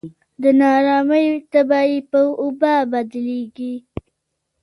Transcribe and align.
د 0.41 0.43
نا 0.59 0.67
ارامۍ 0.79 1.27
تبه 1.51 1.79
یې 1.89 1.99
په 2.11 2.19
وبا 2.43 2.75
بدلېږي. 2.91 3.73